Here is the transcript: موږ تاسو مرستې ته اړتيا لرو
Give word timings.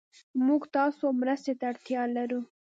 موږ 0.45 0.61
تاسو 0.77 1.05
مرستې 1.21 1.53
ته 1.59 1.65
اړتيا 1.71 2.01
لرو 2.15 2.41